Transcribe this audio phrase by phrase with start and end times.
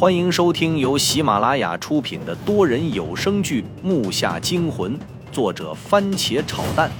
[0.00, 4.98] 欢迎收听由喜马拉雅出品的多人有声剧《木下惊魂》，
[5.30, 6.90] 作者番茄炒蛋，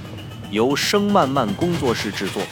[0.51, 2.43] 由声漫漫工作室制作。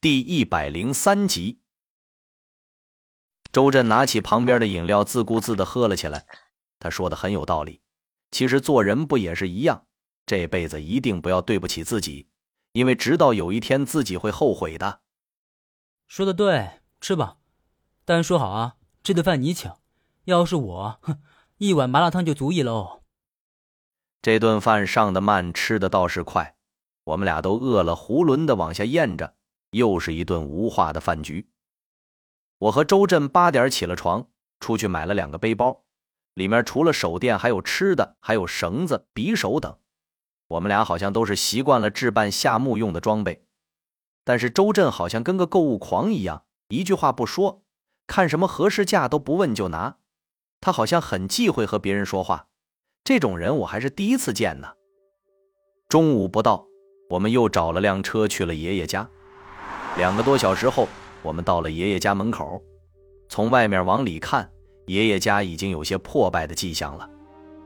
[0.00, 1.58] 第一百零三集，
[3.50, 6.26] 周震拿起旁边的饮料，自顾自的喝了起来。
[6.78, 7.80] 他说的很有道理，
[8.30, 9.84] 其实做人不也是一样？
[10.24, 12.28] 这辈子一定不要对不起自己，
[12.70, 15.00] 因为直到有一天自己会后悔的。
[16.08, 17.36] 说的对，吃吧，
[18.06, 19.70] 但说好啊，这顿饭你请。
[20.24, 21.20] 要是我，哼，
[21.58, 23.02] 一碗麻辣烫就足以喽。
[24.22, 26.56] 这顿饭上的慢，吃的倒是快，
[27.04, 29.34] 我们俩都饿了，囫囵的往下咽着。
[29.72, 31.50] 又是一顿无话的饭局。
[32.56, 34.28] 我和周震八点起了床，
[34.60, 35.84] 出去买了两个背包，
[36.32, 39.78] 里面除了手电，还有吃的，还有绳子、匕首等。
[40.46, 43.46] 我们俩好像都是习惯了置办夏目用的装备，
[44.28, 47.62] 但是周震好像跟个购物狂一样，一句话不说，
[48.06, 49.96] 看什么合适价都不问就拿。
[50.60, 52.48] 他好像很忌讳和别人说话，
[53.02, 54.68] 这种人我还是第一次见呢。
[55.88, 56.66] 中午不到，
[57.08, 59.08] 我们又找了辆车去了爷爷家。
[59.96, 60.86] 两个多小时后，
[61.22, 62.62] 我们到了爷爷家门口。
[63.30, 64.50] 从外面往里看，
[64.88, 67.08] 爷爷家已经有些破败的迹象了。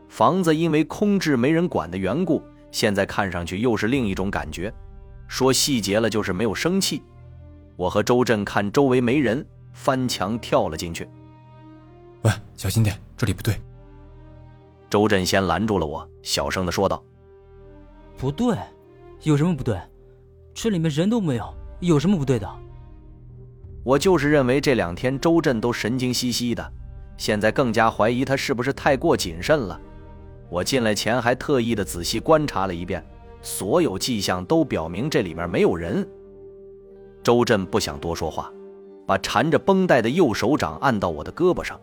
[0.08, 2.40] 房子因为空置没人管的缘故，
[2.70, 4.72] 现在看上去又是另一种感觉。
[5.28, 7.02] 说细节了，就是没有生气。
[7.76, 11.08] 我和周震看周围没人，翻墙跳了进去。
[12.22, 13.60] 喂，小心点，这里不对。
[14.90, 17.02] 周震先拦住了我，小声的说道
[18.18, 18.56] ：“不对，
[19.22, 19.80] 有什么不对？
[20.54, 22.48] 这里面人都没有。”有什么不对的？
[23.82, 26.72] 我就是认为这两天周震都神经兮兮的，
[27.16, 29.80] 现在更加怀疑他是不是太过谨慎了。
[30.48, 33.04] 我进来前还特意的仔细观察了一遍，
[33.42, 36.08] 所有迹象都表明这里面没有人。
[37.22, 38.50] 周震不想多说话，
[39.06, 41.78] 把缠着绷带的右手掌按到我的胳膊上。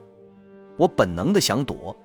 [0.78, 1.96] 我本能的想躲，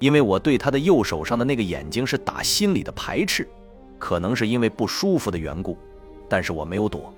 [0.00, 3.48] 因为我对他的右手上的那个眼睛是打心里的排斥，
[3.98, 5.76] 可能是因为不舒服的缘故，
[6.28, 7.14] 但是我没有躲。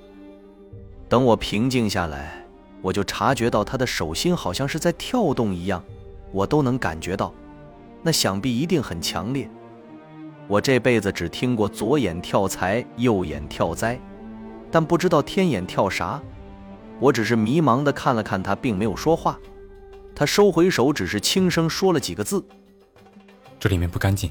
[1.09, 2.47] 等我平静下来，
[2.83, 5.83] 我就察觉到他的手心好像是在跳动一样，
[6.33, 7.33] 我都能感觉到，
[8.03, 9.51] 那想必一定很强烈。
[10.51, 13.97] 我这辈子只听过左眼跳财，右眼跳灾，
[14.69, 16.21] 但不知道天眼跳啥。
[16.99, 19.39] 我只是迷茫地看了看他，并没有说话。
[20.13, 22.45] 他收回手，只是轻声说了几个字
[23.61, 24.29] ：“这里面不干净。”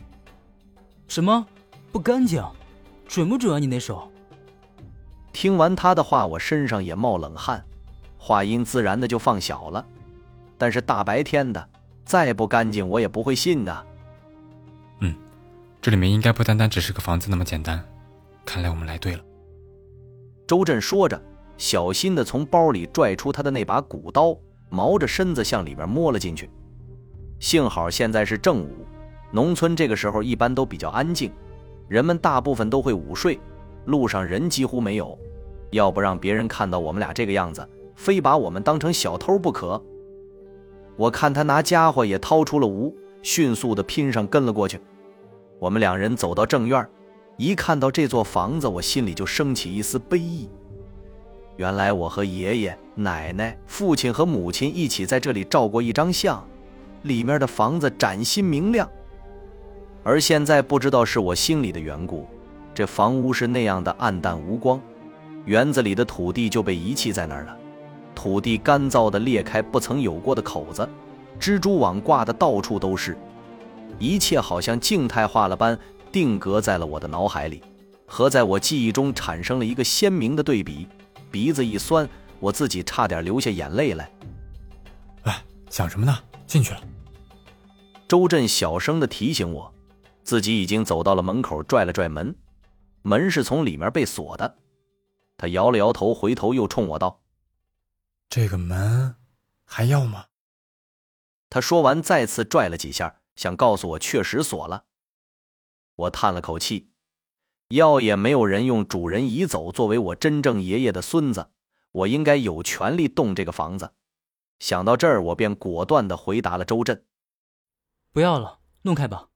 [1.08, 1.48] 什么？
[1.90, 2.44] 不干净？
[3.08, 3.58] 准不准啊？
[3.58, 4.12] 你那手？
[5.32, 7.64] 听完他的话，我身上也冒冷汗，
[8.18, 9.86] 话音自然的就放小了。
[10.58, 11.70] 但是大白天的，
[12.04, 13.72] 再不干净我也不会信的。
[13.74, 13.86] 嗯，
[15.82, 17.82] 这里面应该不单单只是个房子那么简单，
[18.46, 19.24] 看来我们来对了。
[20.46, 21.22] 周震说着，
[21.58, 24.38] 小心的从包里拽出他的那把古刀，
[24.70, 26.50] 毛着身子向里面摸了进去。
[27.40, 28.86] 幸好现在是正午，
[29.32, 31.32] 农村这个时候一般都比较安静，
[31.88, 33.40] 人们大部分都会午睡。
[33.86, 35.18] 路上人几乎没有，
[35.72, 39.82] 要不让别人看到我们俩这个样子，非把我们当成小偷不可。
[40.98, 44.78] 我看他拿家伙也掏出了无，迅速的拼上跟了过去。
[45.60, 46.88] 我们两人走到正院，
[47.36, 50.50] 一看到这座房子，我心里就升起一丝悲意。
[51.58, 56.42] 原来我和爷爷、奶奶、父亲和母亲一起在这里照过一张相，
[57.04, 58.90] 里面的房子崭新明亮。
[60.02, 62.26] 而现在不知道是我心里的缘故。
[62.74, 64.82] 这房屋是那样的暗淡无光，
[65.44, 67.58] 园子里的土地就被遗弃在那儿了。
[68.16, 70.88] 土地干燥的裂开不曾有过的口子，
[71.38, 73.18] 蜘蛛网挂的到处都是，
[73.98, 75.78] 一切好像静态化了般
[76.12, 77.64] 定格在了我的脑海里，
[78.06, 80.88] 和在我记忆中产生了一个鲜明的对比。
[81.32, 84.12] 鼻子一酸，我自己差点流下眼泪来。
[85.24, 86.18] 哎，想什么呢？
[86.48, 86.82] 进去了。
[88.08, 89.72] 周震小声的提醒我，
[90.24, 92.36] 自己已经走到了门口，拽了拽门。
[93.04, 94.58] 门是从里面被锁的，
[95.38, 97.22] 他摇了摇头，回头又冲我道
[98.28, 99.16] ：“这个门
[99.64, 100.26] 还要吗？”
[101.52, 104.84] 他说完，再次拽了几下，想告诉我确实锁了。
[105.96, 106.92] 我叹了口气，
[107.70, 111.50] 要也没有人用主人移走作为我真正爷爷的孙子，
[111.94, 113.94] 我应该有权利动这个房子。
[114.60, 117.06] 想到这儿，我便果断的回答了周震
[118.12, 119.30] ：“不要了，弄开吧。”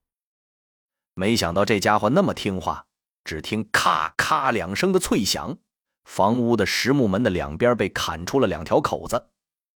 [1.15, 2.87] 没想到这家伙那么听话。
[3.23, 5.57] 只听咔咔两声的脆响，
[6.03, 9.29] 房屋的实木门的两边被砍出了两条口子。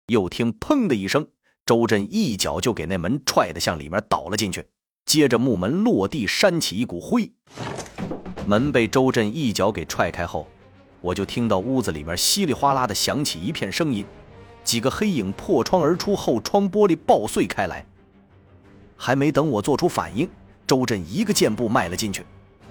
[0.08, 1.32] 又听砰的一声，
[1.68, 4.66] 周震一脚就给那门踹得向里面倒了进去。
[5.06, 7.30] 接着木门落地，扇起一股灰，
[8.46, 10.48] 门被周震一脚给踹开后，
[11.02, 14.06] 我就听到屋子里面稀里哗啦的响起一片声音，
[14.64, 17.86] 几个黑影破窗而出，后窗玻璃爆碎开来。
[18.96, 20.30] 还没等我做出反应，
[20.66, 22.26] 周震一个箭步迈了进去，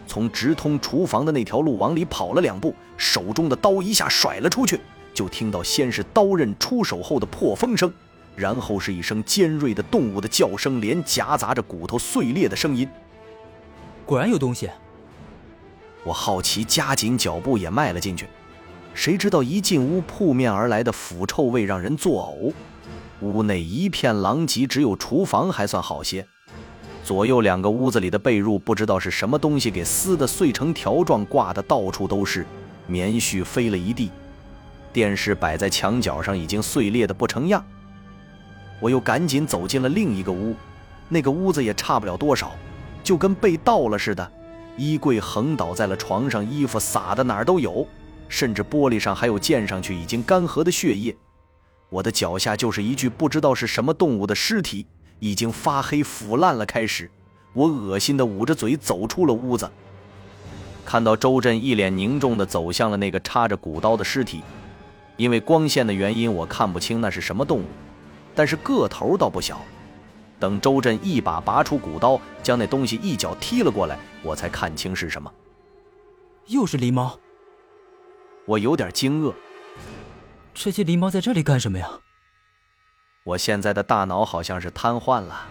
[0.07, 4.81] 从直通厨房的那条路往里跑了两步，手中的刀一下甩了出去，
[5.13, 7.93] 就听到先是刀刃出手后的破风声，
[8.37, 12.88] 然后是一声尖锐的动物的叫声，连夹杂着骨头碎裂的声音。
[14.05, 14.71] 果然有东西。
[16.05, 18.29] 我好奇，加紧脚步也迈了进去。
[18.94, 22.53] 谁知道一进屋，扑面而来的腐臭味让人作呕。
[23.21, 26.25] 屋内一片狼藉，只有厨房还算好些。
[27.03, 32.47] 左右两个屋子里的被褥，不知道是什么东西给撕的碎成条状，挂的到处都是，
[32.87, 34.11] 棉絮飞了一地。
[34.93, 37.65] 电视摆在墙角上，已经碎裂的不成样。
[38.81, 40.55] 我又赶紧走进了另一个屋，
[41.08, 42.52] 那个屋子也差不了多少，
[43.02, 44.32] 就跟被盗了似的。
[44.76, 47.87] 衣柜横倒在了床上，衣服撒的哪儿都有，
[48.28, 51.17] 甚至玻璃上还有溅上去已经干涸的血液。
[51.88, 54.84] 我的脚下就是一具不知道是什么动物的尸体，
[55.19, 56.67] 已经发黑腐烂了。
[56.67, 57.11] 开始，
[57.55, 59.70] 我恶心的捂着嘴走出了屋子，
[60.84, 64.43] 看到周震一脸凝重地走向了那个插着骨刀的尸体。
[65.17, 67.64] 因为光线的原因，我看不清那是什么动物，
[68.37, 69.61] 但是个头倒不小。
[70.38, 75.33] 等周震一把拔出骨刀，将那东西一脚踢了过来，我才看清是什么。
[76.47, 77.19] 又是狸猫。
[78.44, 79.33] 我有点惊愕。
[80.53, 81.88] 这些狸猫在这里干什么呀？
[83.25, 85.49] 我现在的大脑好像是瘫痪了，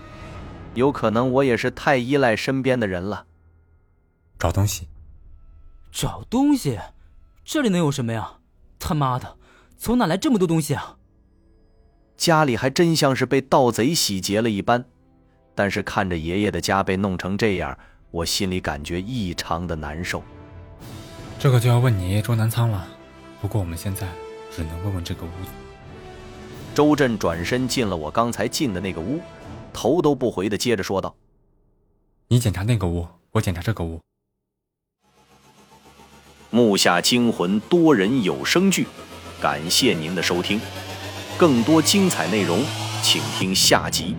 [0.76, 3.26] 有可能我也是太依赖身边的人了。
[4.38, 4.88] 找东西。
[5.92, 6.80] 找东西？
[7.44, 8.38] 这里能有什么呀？
[8.78, 9.38] 他妈的，
[9.78, 10.98] 从哪来这么多东西啊？
[12.18, 14.86] 家里还真像是被盗贼洗劫了一般，
[15.54, 17.78] 但是看着爷爷的家被弄成这样，
[18.12, 20.24] 我心里感觉异常的难受。
[21.38, 22.88] 这个就要问你爷爷周南仓了，
[23.42, 24.08] 不过我们现在
[24.56, 25.52] 只能问问这个屋子。
[26.74, 29.20] 周震转身进了我刚才进的那个屋，
[29.74, 31.16] 头都不回的接着说道
[32.30, 34.00] ：“你检查那个屋，我检查这个屋。”
[36.50, 38.88] 木下惊魂多人有声剧，
[39.42, 40.60] 感谢您的收听。
[41.38, 42.64] 更多精彩内容，
[43.02, 44.16] 请听下集。